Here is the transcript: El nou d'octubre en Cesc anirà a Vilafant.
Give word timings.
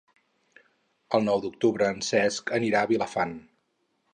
El 1.17 1.27
nou 1.27 1.43
d'octubre 1.43 1.91
en 1.97 2.01
Cesc 2.09 2.53
anirà 2.61 2.81
a 2.87 2.91
Vilafant. 2.93 3.37